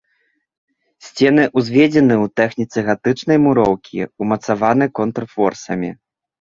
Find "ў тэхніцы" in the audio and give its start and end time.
2.23-2.77